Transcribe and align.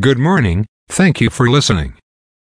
Good 0.00 0.18
morning, 0.18 0.66
thank 0.88 1.20
you 1.20 1.28
for 1.28 1.50
listening. 1.50 1.92